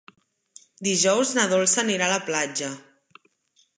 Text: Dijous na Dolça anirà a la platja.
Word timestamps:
Dijous 0.87 1.33
na 1.39 1.43
Dolça 1.51 1.83
anirà 1.83 2.07
a 2.07 2.13
la 2.13 2.19
platja. 2.31 2.71